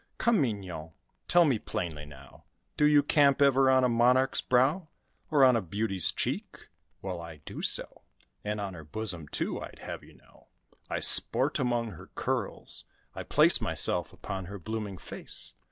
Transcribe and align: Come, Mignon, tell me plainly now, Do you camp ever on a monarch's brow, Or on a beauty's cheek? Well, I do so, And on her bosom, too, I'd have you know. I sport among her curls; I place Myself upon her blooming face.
Come, 0.17 0.41
Mignon, 0.41 0.93
tell 1.27 1.45
me 1.45 1.59
plainly 1.59 2.07
now, 2.07 2.45
Do 2.75 2.85
you 2.85 3.03
camp 3.03 3.39
ever 3.39 3.69
on 3.69 3.83
a 3.83 3.87
monarch's 3.87 4.41
brow, 4.41 4.87
Or 5.29 5.43
on 5.43 5.55
a 5.55 5.61
beauty's 5.61 6.11
cheek? 6.11 6.69
Well, 7.03 7.21
I 7.21 7.37
do 7.45 7.61
so, 7.61 8.01
And 8.43 8.59
on 8.59 8.73
her 8.73 8.83
bosom, 8.83 9.27
too, 9.27 9.61
I'd 9.61 9.77
have 9.77 10.03
you 10.03 10.15
know. 10.15 10.47
I 10.89 11.01
sport 11.01 11.59
among 11.59 11.91
her 11.91 12.09
curls; 12.15 12.83
I 13.13 13.21
place 13.21 13.61
Myself 13.61 14.11
upon 14.11 14.45
her 14.45 14.57
blooming 14.57 14.97
face. 14.97 15.53